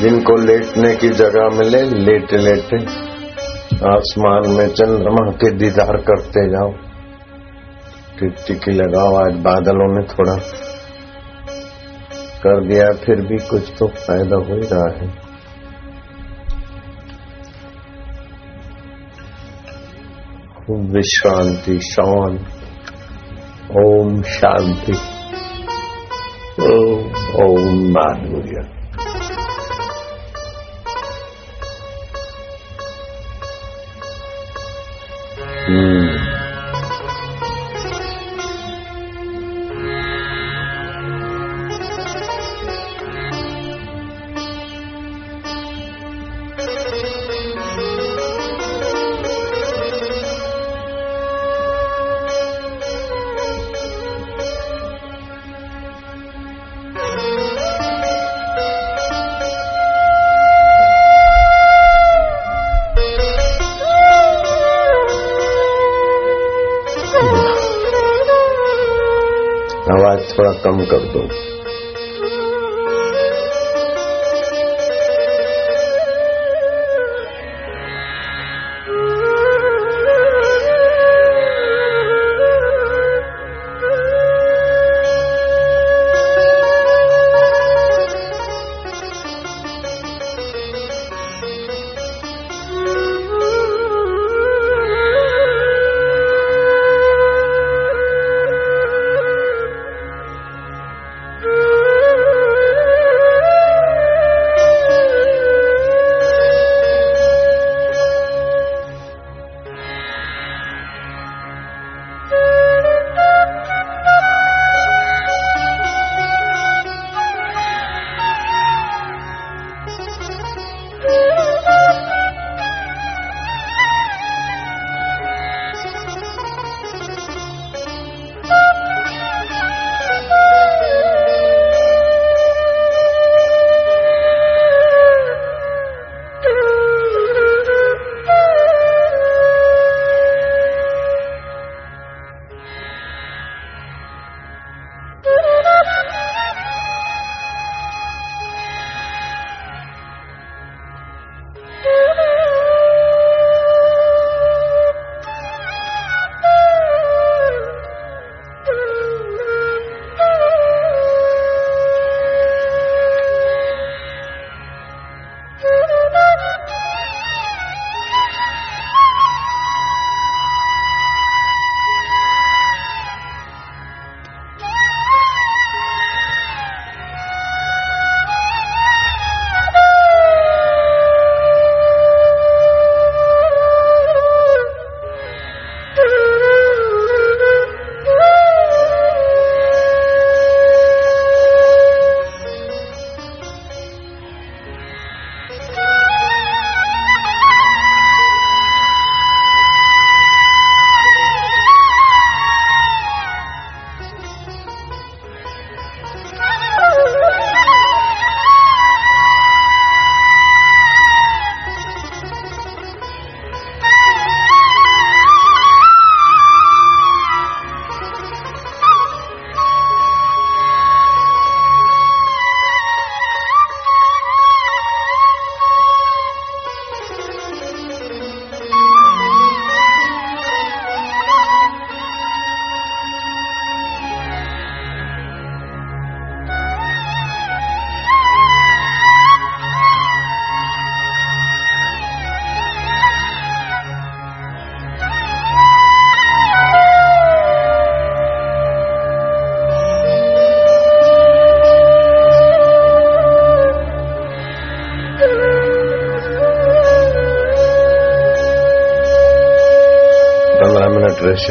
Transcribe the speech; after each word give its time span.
जिनको 0.00 0.36
लेटने 0.36 0.96
की 0.96 1.08
जगह 1.08 1.56
मिले, 1.56 1.82
लेटे 1.82 2.36
लेटे। 2.36 2.76
आसमान 3.88 4.42
में 4.46 4.68
चंद्रमा 4.68 5.30
के 5.30 5.50
दीदार 5.56 5.96
करते 5.96 6.48
जाओ। 6.48 6.72
टिकी 8.46 8.70
लगाओ, 8.70 9.14
आज 9.14 9.32
बादलों 9.32 9.98
ने 9.98 10.06
थोड़ा 10.06 10.36
कर 12.46 12.68
दिया, 12.68 12.92
फिर 13.04 13.16
भी 13.16 13.36
कुछ 13.36 13.72
तो 13.78 13.86
फ़ायदा 13.86 14.36
हो 14.36 14.42
ही 14.42 14.68
रहा 14.72 14.94
है। 14.94 15.32
खूब 20.54 20.92
विश्रांति, 20.96 21.80
शांत। 21.80 22.61
ओम 23.80 24.22
शांति 24.22 24.92
ओम 26.62 27.00
ओम 27.44 27.78
माधुर्य 27.92 28.68
Hmm. 35.66 36.31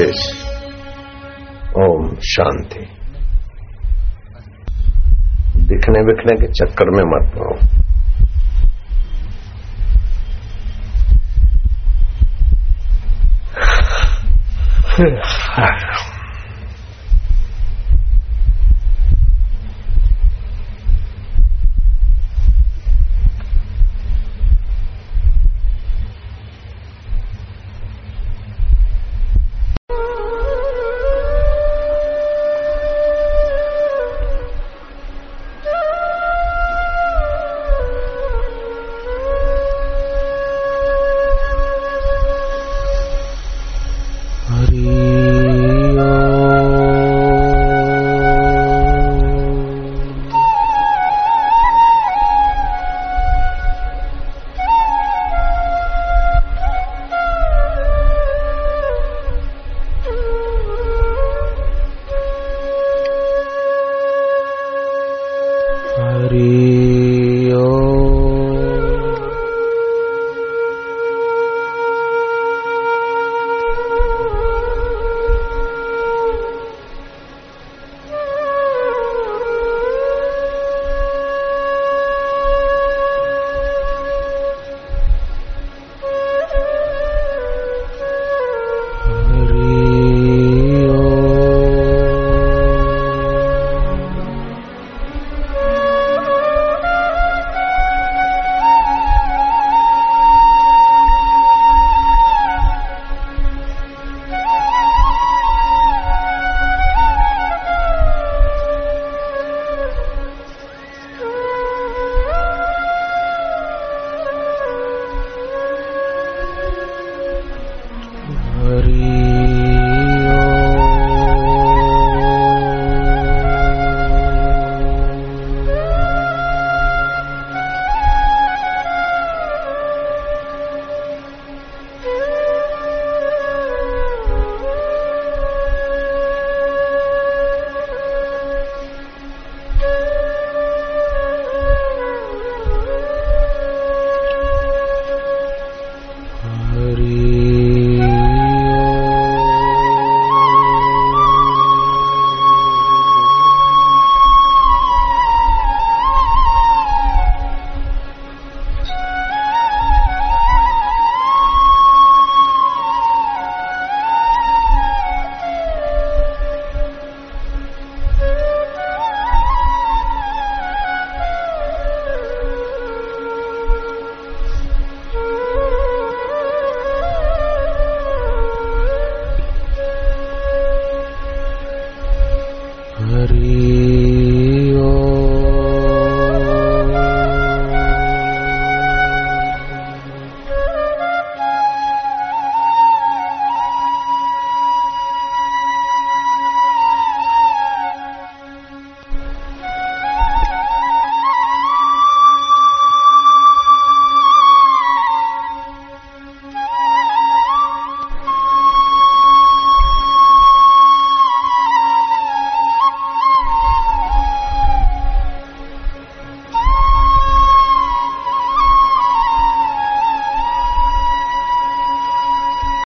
विशेष 0.00 0.44
ओम 1.78 2.14
शांति। 2.24 2.86
दिखने 5.64 6.02
बिखने 6.04 6.36
के 6.36 6.52
चक्कर 6.52 6.90
में 6.90 7.04
मत 7.04 7.34
पड़ो। 7.34 7.58